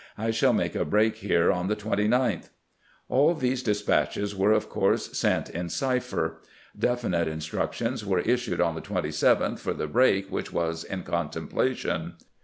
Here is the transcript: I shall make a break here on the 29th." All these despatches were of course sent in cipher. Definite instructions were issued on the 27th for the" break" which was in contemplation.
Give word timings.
I 0.17 0.31
shall 0.31 0.51
make 0.51 0.73
a 0.73 0.83
break 0.83 1.17
here 1.17 1.51
on 1.51 1.67
the 1.67 1.75
29th." 1.75 2.49
All 3.07 3.35
these 3.35 3.61
despatches 3.61 4.35
were 4.35 4.51
of 4.51 4.67
course 4.67 5.15
sent 5.15 5.47
in 5.51 5.69
cipher. 5.69 6.41
Definite 6.75 7.27
instructions 7.27 8.03
were 8.03 8.21
issued 8.21 8.59
on 8.59 8.73
the 8.73 8.81
27th 8.81 9.59
for 9.59 9.73
the" 9.75 9.85
break" 9.87 10.29
which 10.31 10.51
was 10.51 10.83
in 10.83 11.03
contemplation. 11.03 12.13